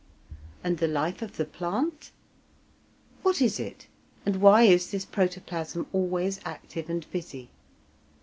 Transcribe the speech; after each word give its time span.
And 0.63 0.79
the 0.79 0.87
life 0.87 1.21
of 1.21 1.37
the 1.37 1.45
plant? 1.45 2.09
What 3.21 3.39
is 3.39 3.59
it, 3.59 3.85
and 4.25 4.37
why 4.37 4.63
is 4.63 4.89
this 4.89 5.05
protoplasm 5.05 5.85
always 5.93 6.39
active 6.43 6.89
and 6.89 7.05
busy? 7.11 7.51